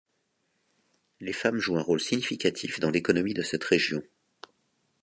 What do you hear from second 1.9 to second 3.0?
significatif dans